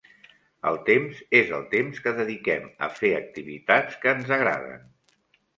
El 0.69 0.79
temps 0.87 1.19
és 1.41 1.51
el 1.57 1.67
temps 1.75 2.01
que 2.07 2.15
dediquem 2.21 2.65
a 2.87 2.91
fer 2.97 3.13
activitats 3.21 4.01
que 4.07 4.15
ens 4.17 4.37
agraden. 4.39 4.85